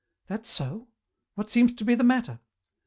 "That 0.29 0.47
so? 0.47 0.87
What 1.35 1.51
seems 1.51 1.73
to 1.75 1.85
be 1.85 1.93
the 1.93 2.03
matter?" 2.03 2.39